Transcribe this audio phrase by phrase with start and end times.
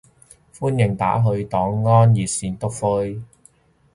[0.55, 3.21] 歡迎打去黨安熱線篤灰